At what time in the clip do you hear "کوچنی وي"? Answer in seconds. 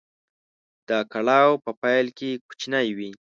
2.47-3.09